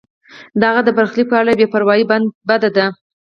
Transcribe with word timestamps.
د 0.59 0.61
هغه 0.69 0.81
د 0.85 0.89
برخلیک 0.97 1.27
په 1.31 1.37
اړه 1.41 1.51
بې 1.59 1.67
پروایی 1.73 2.03
بده 2.49 2.69
ده. 2.75 2.85